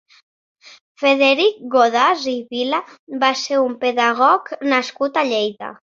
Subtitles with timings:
[1.01, 2.79] Frederic Godàs i Vila
[3.25, 5.71] va ser un pedagog nascut a Lleida.